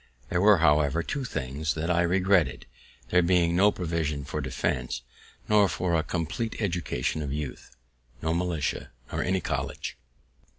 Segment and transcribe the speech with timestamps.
[0.29, 2.65] There were, however, two, things that I regretted,
[3.11, 5.03] there being no provision for defense,
[5.47, 7.75] nor for a compleat education of youth;
[8.19, 9.99] no militia, nor any college.